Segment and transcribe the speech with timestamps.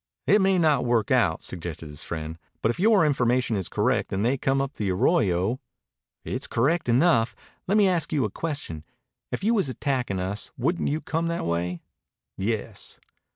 [0.25, 2.39] "It may not work out," suggested his friend.
[2.63, 5.59] "But if your information is correct and they come up the arroyo"
[6.25, 7.35] "It's c'rect enough.
[7.67, 8.83] Lemme ask you a question.
[9.31, 11.83] If you was attacktin' us, wouldn't you come that way?"
[12.35, 12.99] "Yes."